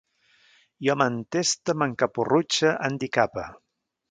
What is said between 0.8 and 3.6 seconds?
Jo m'enteste, m'encaporrutxe, handicape